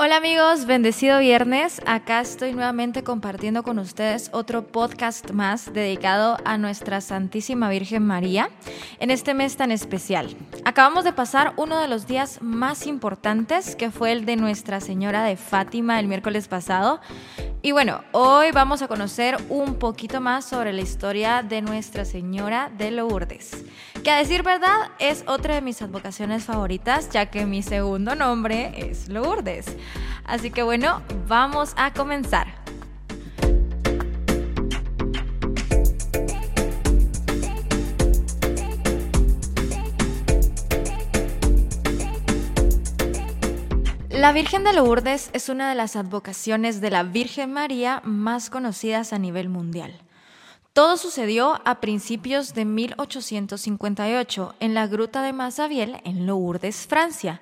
[0.00, 1.82] Hola amigos, bendecido viernes.
[1.84, 8.48] Acá estoy nuevamente compartiendo con ustedes otro podcast más dedicado a nuestra Santísima Virgen María
[9.00, 10.36] en este mes tan especial.
[10.64, 15.24] Acabamos de pasar uno de los días más importantes que fue el de Nuestra Señora
[15.24, 17.00] de Fátima el miércoles pasado.
[17.60, 22.70] Y bueno, hoy vamos a conocer un poquito más sobre la historia de Nuestra Señora
[22.78, 23.64] de Lourdes,
[24.04, 28.72] que a decir verdad es otra de mis advocaciones favoritas, ya que mi segundo nombre
[28.76, 29.76] es Lourdes.
[30.24, 32.57] Así que bueno, vamos a comenzar.
[44.18, 49.12] La Virgen de Lourdes es una de las advocaciones de la Virgen María más conocidas
[49.12, 49.96] a nivel mundial.
[50.72, 57.40] Todo sucedió a principios de 1858 en la gruta de Mazabiel en Lourdes, Francia.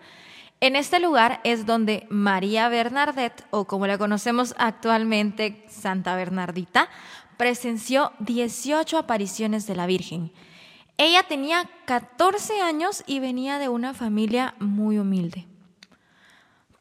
[0.60, 6.90] En este lugar es donde María Bernadette, o como la conocemos actualmente, Santa Bernardita,
[7.38, 10.30] presenció 18 apariciones de la Virgen.
[10.98, 15.46] Ella tenía 14 años y venía de una familia muy humilde.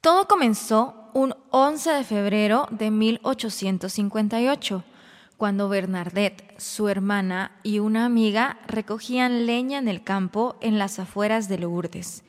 [0.05, 4.83] Todo comenzó un 11 de febrero de 1858,
[5.35, 11.49] cuando Bernadette, su hermana y una amiga recogían leña en el campo en las afueras
[11.49, 12.23] de Lourdes.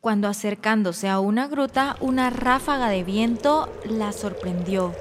[0.00, 4.92] Cuando acercándose a una gruta, una ráfaga de viento la sorprendió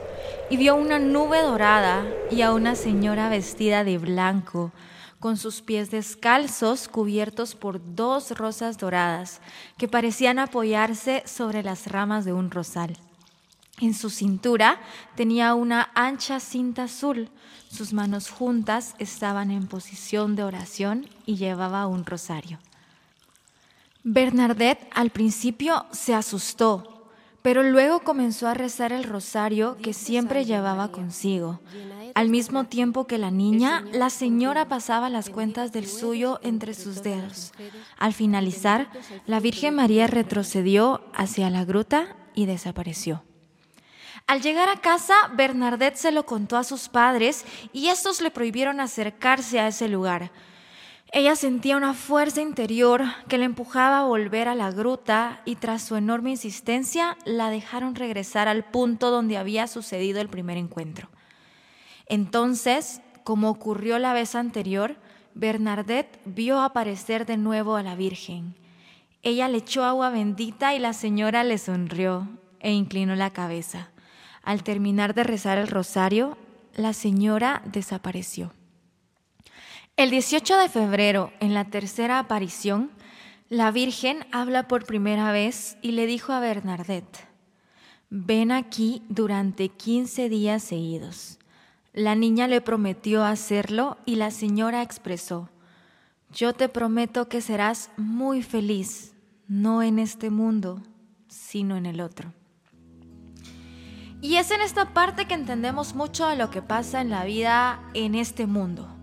[0.51, 4.71] y vio una nube dorada y a una señora vestida de blanco,
[5.21, 9.39] con sus pies descalzos cubiertos por dos rosas doradas
[9.77, 12.97] que parecían apoyarse sobre las ramas de un rosal.
[13.79, 14.81] En su cintura
[15.15, 17.29] tenía una ancha cinta azul,
[17.69, 22.57] sus manos juntas estaban en posición de oración y llevaba un rosario.
[24.03, 27.00] Bernadette al principio se asustó
[27.41, 31.59] pero luego comenzó a rezar el rosario que siempre llevaba consigo.
[32.13, 37.03] Al mismo tiempo que la niña, la señora pasaba las cuentas del suyo entre sus
[37.03, 37.53] dedos.
[37.97, 38.89] Al finalizar,
[39.25, 43.23] la Virgen María retrocedió hacia la gruta y desapareció.
[44.27, 48.79] Al llegar a casa, Bernadette se lo contó a sus padres y estos le prohibieron
[48.79, 50.31] acercarse a ese lugar.
[51.13, 55.81] Ella sentía una fuerza interior que le empujaba a volver a la gruta y tras
[55.81, 61.09] su enorme insistencia la dejaron regresar al punto donde había sucedido el primer encuentro.
[62.07, 64.95] Entonces, como ocurrió la vez anterior,
[65.33, 68.55] Bernadette vio aparecer de nuevo a la Virgen.
[69.21, 72.29] Ella le echó agua bendita y la señora le sonrió
[72.61, 73.89] e inclinó la cabeza.
[74.43, 76.37] Al terminar de rezar el rosario,
[76.73, 78.53] la señora desapareció.
[80.01, 82.89] El 18 de febrero, en la tercera aparición,
[83.49, 87.27] la Virgen habla por primera vez y le dijo a Bernadette,
[88.09, 91.37] ven aquí durante 15 días seguidos.
[91.93, 95.51] La niña le prometió hacerlo y la señora expresó,
[96.31, 99.13] yo te prometo que serás muy feliz,
[99.47, 100.81] no en este mundo,
[101.27, 102.33] sino en el otro.
[104.19, 107.79] Y es en esta parte que entendemos mucho de lo que pasa en la vida
[107.93, 108.97] en este mundo.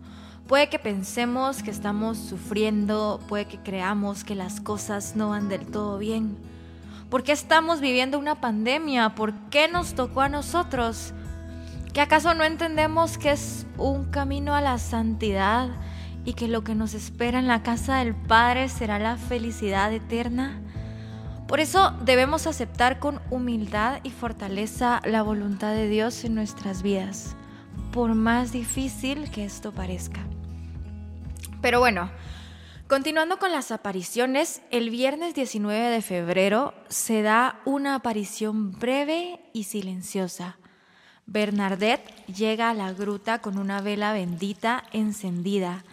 [0.48, 5.66] Puede que pensemos que estamos sufriendo, puede que creamos que las cosas no van del
[5.66, 6.38] todo bien.
[7.10, 9.14] ¿Por qué estamos viviendo una pandemia?
[9.14, 11.12] ¿Por qué nos tocó a nosotros?
[11.92, 15.68] ¿Que acaso no entendemos que es un camino a la santidad
[16.24, 20.62] y que lo que nos espera en la casa del Padre será la felicidad eterna?
[21.46, 27.36] Por eso debemos aceptar con humildad y fortaleza la voluntad de Dios en nuestras vidas,
[27.92, 30.20] por más difícil que esto parezca.
[31.60, 32.10] Pero bueno,
[32.86, 39.64] continuando con las apariciones, el viernes 19 de febrero se da una aparición breve y
[39.64, 40.56] silenciosa.
[41.26, 45.84] Bernadette llega a la gruta con una vela bendita encendida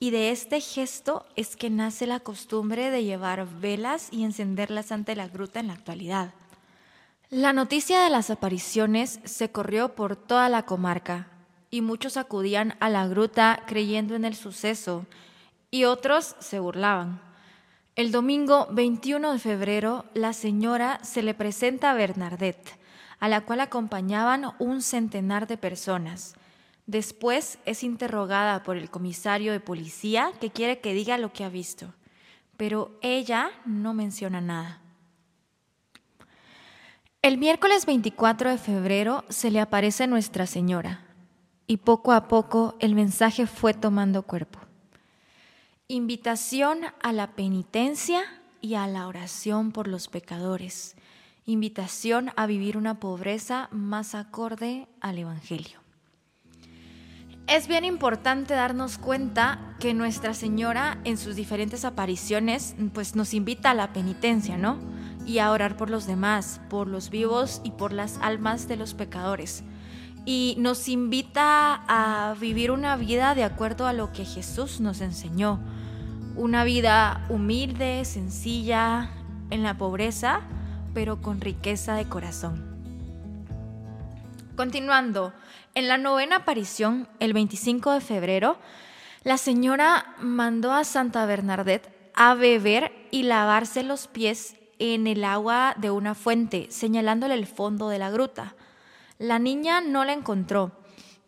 [0.00, 5.14] y de este gesto es que nace la costumbre de llevar velas y encenderlas ante
[5.14, 6.34] la gruta en la actualidad.
[7.30, 11.28] La noticia de las apariciones se corrió por toda la comarca,
[11.72, 15.06] y muchos acudían a la gruta creyendo en el suceso
[15.70, 17.20] y otros se burlaban.
[17.96, 22.78] El domingo 21 de febrero, la señora se le presenta a Bernadette,
[23.18, 26.34] a la cual acompañaban un centenar de personas.
[26.86, 31.48] Después es interrogada por el comisario de policía que quiere que diga lo que ha
[31.48, 31.94] visto,
[32.58, 34.82] pero ella no menciona nada.
[37.22, 41.06] El miércoles 24 de febrero se le aparece Nuestra Señora
[41.72, 44.58] y poco a poco el mensaje fue tomando cuerpo.
[45.88, 48.20] Invitación a la penitencia
[48.60, 50.96] y a la oración por los pecadores.
[51.46, 55.80] invitación a vivir una pobreza más acorde al Evangelio.
[57.46, 63.70] Es bien importante darnos cuenta que Nuestra Señora en sus diferentes apariciones pues nos invita
[63.70, 64.78] a la penitencia, ¿no?
[65.24, 68.92] Y a orar por los demás, por los vivos y por las almas de los
[68.92, 69.64] pecadores.
[70.24, 75.60] Y nos invita a vivir una vida de acuerdo a lo que Jesús nos enseñó.
[76.36, 79.10] Una vida humilde, sencilla,
[79.50, 80.40] en la pobreza,
[80.94, 82.72] pero con riqueza de corazón.
[84.56, 85.32] Continuando,
[85.74, 88.58] en la novena aparición, el 25 de febrero,
[89.24, 95.74] la señora mandó a Santa Bernadette a beber y lavarse los pies en el agua
[95.78, 98.54] de una fuente, señalándole el fondo de la gruta.
[99.22, 100.72] La niña no la encontró,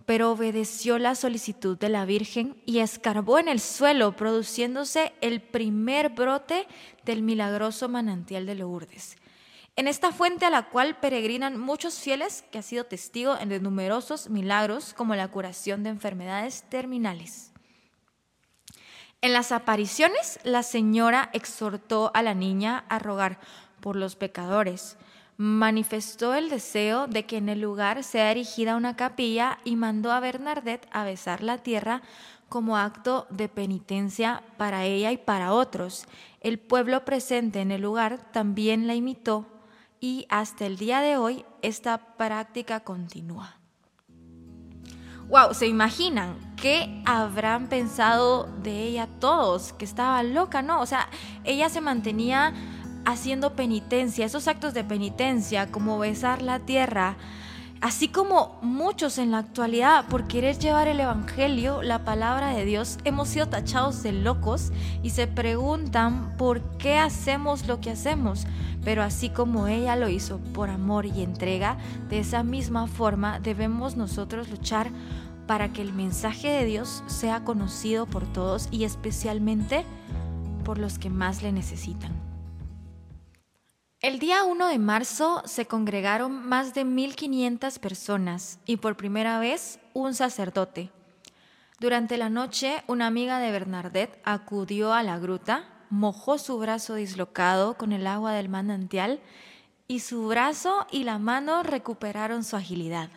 [0.05, 6.09] pero obedeció la solicitud de la Virgen y escarbó en el suelo, produciéndose el primer
[6.09, 6.67] brote
[7.05, 9.17] del milagroso manantial de Lourdes.
[9.77, 14.29] En esta fuente a la cual peregrinan muchos fieles que ha sido testigo de numerosos
[14.29, 17.53] milagros como la curación de enfermedades terminales.
[19.21, 23.39] En las apariciones, la señora exhortó a la niña a rogar
[23.81, 24.97] por los pecadores,
[25.37, 30.21] manifestó el deseo de que en el lugar sea erigida una capilla y mandó a
[30.21, 32.03] Bernadette a besar la tierra
[32.49, 36.07] como acto de penitencia para ella y para otros.
[36.41, 39.47] El pueblo presente en el lugar también la imitó
[39.99, 43.57] y hasta el día de hoy esta práctica continúa.
[45.29, 49.73] Wow, ¿se imaginan qué habrán pensado de ella todos?
[49.73, 50.81] Que estaba loca, ¿no?
[50.81, 51.09] O sea,
[51.45, 52.53] ella se mantenía
[53.05, 57.17] haciendo penitencia, esos actos de penitencia, como besar la tierra,
[57.81, 62.99] así como muchos en la actualidad, por querer llevar el Evangelio, la palabra de Dios,
[63.05, 64.73] hemos sido tachados de locos
[65.03, 68.47] y se preguntan por qué hacemos lo que hacemos.
[68.85, 71.79] Pero así como ella lo hizo por amor y entrega,
[72.09, 74.91] de esa misma forma debemos nosotros luchar
[75.47, 79.85] para que el mensaje de Dios sea conocido por todos y especialmente
[80.65, 82.24] por los que más le necesitan.
[84.05, 89.79] El día 1 de marzo se congregaron más de 1.500 personas y por primera vez
[89.95, 90.91] un sacerdote.
[91.81, 97.79] Durante la noche, una amiga de Bernadette acudió a la gruta mojó su brazo dislocado
[97.79, 99.23] con el agua del manantial
[99.89, 103.09] y su brazo y la mano recuperaron su agilidad.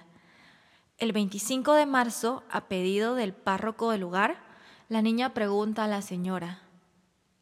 [0.99, 4.41] El 25 de marzo, a pedido del párroco del lugar,
[4.87, 6.61] la niña pregunta a la señora,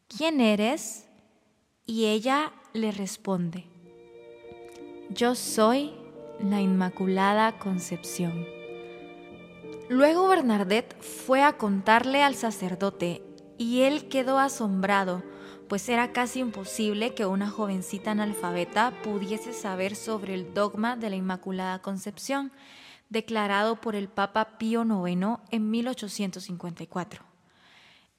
[0.08, 1.05] ¿quién eres?
[1.88, 3.64] Y ella le responde,
[5.08, 5.94] yo soy
[6.40, 8.44] la Inmaculada Concepción.
[9.88, 13.22] Luego Bernadette fue a contarle al sacerdote
[13.56, 15.22] y él quedó asombrado,
[15.68, 21.16] pues era casi imposible que una jovencita analfabeta pudiese saber sobre el dogma de la
[21.16, 22.50] Inmaculada Concepción,
[23.10, 27.22] declarado por el Papa Pío IX en 1854.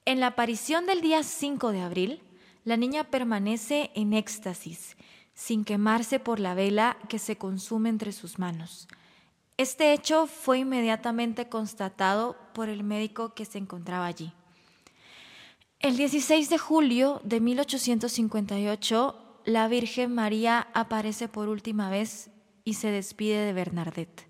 [0.05, 2.23] En la aparición del día 5 de abril,
[2.67, 4.97] la niña permanece en éxtasis,
[5.33, 8.89] sin quemarse por la vela que se consume entre sus manos.
[9.55, 14.33] Este hecho fue inmediatamente constatado por el médico que se encontraba allí.
[15.79, 22.31] El 16 de julio de 1858, la Virgen María aparece por última vez
[22.65, 24.27] y se despide de Bernadette.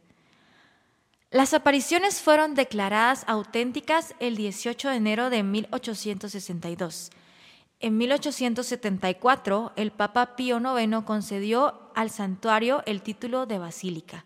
[1.31, 7.09] Las apariciones fueron declaradas auténticas el 18 de enero de 1862.
[7.79, 14.25] En 1874, el Papa Pío IX concedió al santuario el título de basílica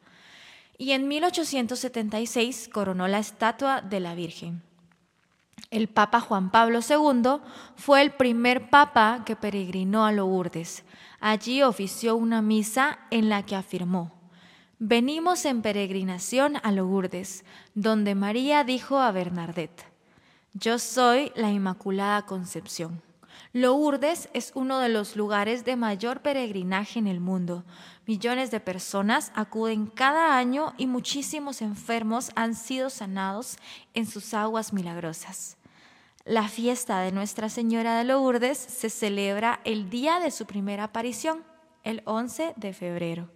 [0.77, 4.63] y en 1876 coronó la estatua de la Virgen.
[5.69, 7.41] El Papa Juan Pablo II
[7.75, 10.83] fue el primer papa que peregrinó a Lourdes.
[11.19, 14.11] Allí ofició una misa en la que afirmó,
[14.79, 19.85] Venimos en peregrinación a Lourdes, donde María dijo a Bernadette,
[20.55, 23.03] Yo soy la Inmaculada Concepción.
[23.53, 27.65] Lourdes es uno de los lugares de mayor peregrinaje en el mundo.
[28.05, 33.57] Millones de personas acuden cada año y muchísimos enfermos han sido sanados
[33.93, 35.57] en sus aguas milagrosas.
[36.23, 41.43] La fiesta de Nuestra Señora de Lourdes se celebra el día de su primera aparición,
[41.83, 43.29] el 11 de febrero.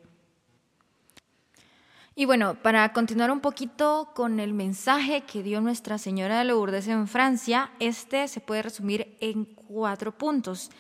[2.17, 6.88] Y bueno, para continuar un poquito con el mensaje que dio Nuestra Señora de Lourdes
[6.88, 10.72] en Francia, este se puede resumir en cuatro puntos.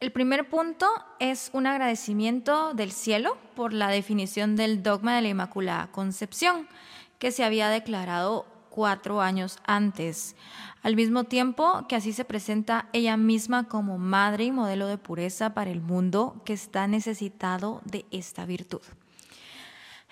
[0.00, 0.86] El primer punto
[1.18, 6.68] es un agradecimiento del cielo por la definición del dogma de la Inmaculada Concepción,
[7.18, 10.36] que se había declarado cuatro años antes,
[10.82, 15.52] al mismo tiempo que así se presenta ella misma como madre y modelo de pureza
[15.52, 18.80] para el mundo que está necesitado de esta virtud.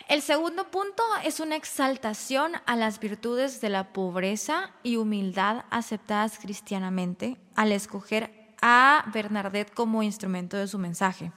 [0.09, 6.39] El segundo punto es una exaltación a las virtudes de la pobreza y humildad aceptadas
[6.39, 11.31] cristianamente al escoger a Bernadette como instrumento de su mensaje.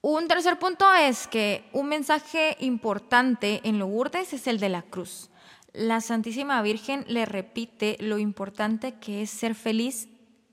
[0.00, 5.30] Un tercer punto es que un mensaje importante en Lourdes es el de la cruz.
[5.72, 10.08] La Santísima Virgen le repite lo importante que es ser feliz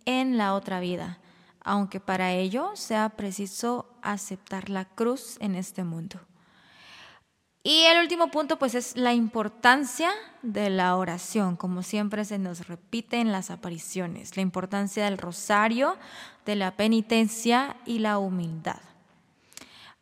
[0.05, 1.20] en la otra vida
[1.63, 6.19] aunque para ello sea preciso aceptar la cruz en este mundo.
[7.63, 10.09] Y el último punto pues es la importancia
[10.41, 15.95] de la oración, como siempre se nos repite en las apariciones, la importancia del rosario,
[16.45, 18.79] de la penitencia y la humildad.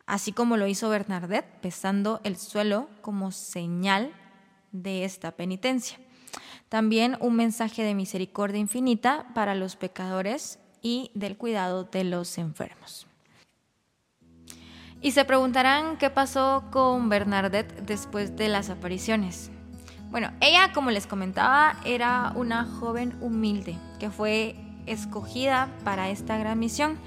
[0.05, 4.13] Así como lo hizo Bernadette, pesando el suelo como señal
[4.71, 5.99] de esta penitencia.
[6.69, 13.07] También un mensaje de misericordia infinita para los pecadores y del cuidado de los enfermos.
[15.01, 19.49] Y se preguntarán qué pasó con Bernadette después de las apariciones.
[20.11, 24.55] Bueno, ella, como les comentaba, era una joven humilde que fue
[24.87, 26.97] escogida para esta gran misión.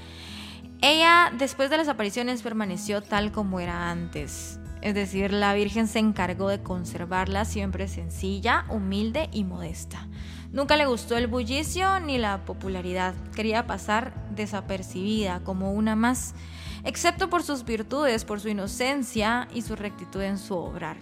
[0.81, 4.59] Ella, después de las apariciones, permaneció tal como era antes.
[4.81, 10.09] Es decir, la Virgen se encargó de conservarla siempre sencilla, humilde y modesta.
[10.53, 13.15] Nunca le gustó el bullicio ni la popularidad.
[13.35, 16.35] Quería pasar desapercibida como una más,
[16.85, 20.99] excepto por sus virtudes, por su inocencia y su rectitud en su obrar.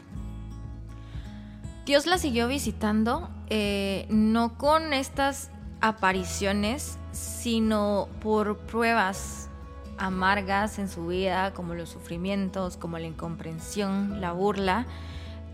[1.84, 9.48] Dios la siguió visitando, eh, no con estas apariciones, sino por pruebas
[9.98, 14.86] amargas en su vida, como los sufrimientos, como la incomprensión, la burla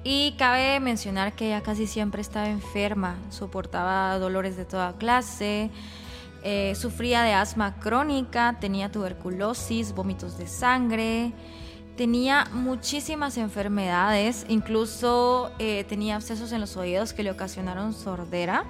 [0.09, 5.69] y cabe mencionar que ella casi siempre estaba enferma, soportaba dolores de toda clase,
[6.45, 11.33] eh, sufría de asma crónica, tenía tuberculosis, vómitos de sangre,
[11.97, 18.65] tenía muchísimas enfermedades, incluso eh, tenía abscesos en los oídos que le ocasionaron sordera.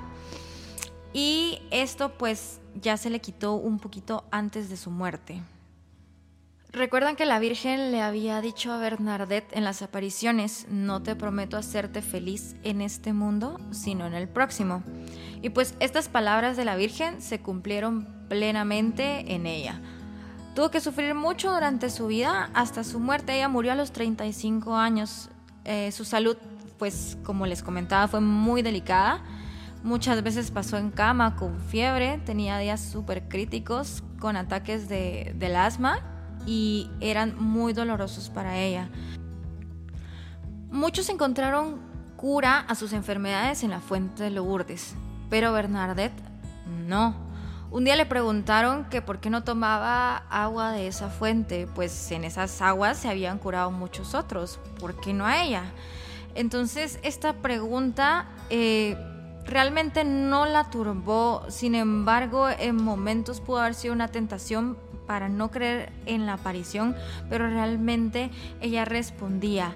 [1.13, 5.43] Y esto pues ya se le quitó un poquito antes de su muerte.
[6.77, 11.57] Recuerdan que la Virgen le había dicho a Bernadette en las apariciones, no te prometo
[11.57, 14.83] hacerte feliz en este mundo, sino en el próximo.
[15.41, 19.81] Y pues estas palabras de la Virgen se cumplieron plenamente en ella.
[20.55, 23.35] Tuvo que sufrir mucho durante su vida, hasta su muerte.
[23.35, 25.31] Ella murió a los 35 años.
[25.65, 26.37] Eh, su salud,
[26.79, 29.25] pues como les comentaba, fue muy delicada.
[29.83, 35.57] Muchas veces pasó en cama con fiebre, tenía días súper críticos con ataques de, del
[35.57, 36.13] asma
[36.47, 38.89] y eran muy dolorosos para ella.
[40.71, 41.81] Muchos encontraron
[42.17, 44.95] cura a sus enfermedades en la fuente de Lourdes,
[45.29, 46.23] pero Bernadette
[46.87, 47.27] no.
[47.71, 52.25] Un día le preguntaron que por qué no tomaba agua de esa fuente, pues en
[52.25, 55.65] esas aguas se habían curado muchos otros, ¿por qué no a ella?
[56.35, 58.97] Entonces esta pregunta eh,
[59.45, 65.51] realmente no la turbó, sin embargo en momentos pudo haber sido una tentación para no
[65.51, 66.97] creer en la aparición,
[67.29, 69.75] pero realmente ella respondía,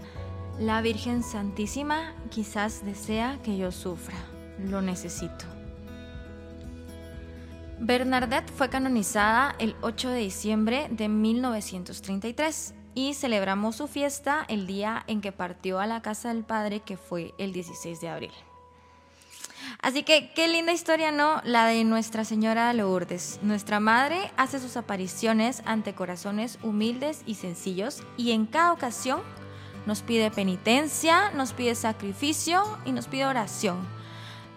[0.58, 4.18] la Virgen Santísima quizás desea que yo sufra,
[4.58, 5.46] lo necesito.
[7.78, 15.02] Bernadette fue canonizada el 8 de diciembre de 1933 y celebramos su fiesta el día
[15.06, 18.32] en que partió a la casa del Padre, que fue el 16 de abril.
[19.82, 21.40] Así que qué linda historia, ¿no?
[21.44, 23.38] La de Nuestra Señora de Lourdes.
[23.42, 29.20] Nuestra Madre hace sus apariciones ante corazones humildes y sencillos y en cada ocasión
[29.86, 33.78] nos pide penitencia, nos pide sacrificio y nos pide oración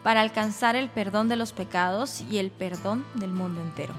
[0.04, 3.94] para alcanzar el perdón de los pecados y el perdón del mundo entero.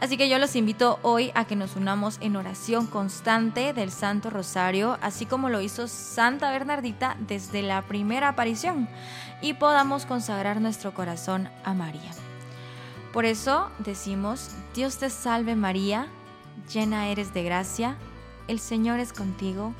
[0.00, 4.30] Así que yo los invito hoy a que nos unamos en oración constante del Santo
[4.30, 8.88] Rosario, así como lo hizo Santa Bernardita desde la primera aparición,
[9.42, 12.12] y podamos consagrar nuestro corazón a María.
[13.12, 16.06] Por eso decimos, Dios te salve María,
[16.72, 17.96] llena eres de gracia,
[18.48, 19.74] el Señor es contigo,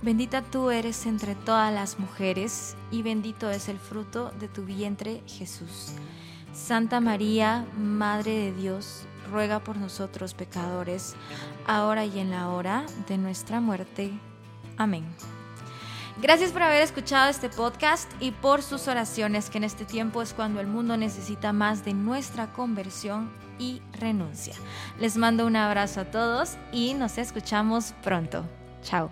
[0.00, 5.22] bendita tú eres entre todas las mujeres, y bendito es el fruto de tu vientre
[5.26, 5.92] Jesús.
[6.52, 11.14] Santa María, Madre de Dios, ruega por nosotros pecadores,
[11.66, 14.12] ahora y en la hora de nuestra muerte.
[14.76, 15.04] Amén.
[16.20, 20.34] Gracias por haber escuchado este podcast y por sus oraciones, que en este tiempo es
[20.34, 24.54] cuando el mundo necesita más de nuestra conversión y renuncia.
[24.98, 28.44] Les mando un abrazo a todos y nos escuchamos pronto.
[28.82, 29.10] Chao.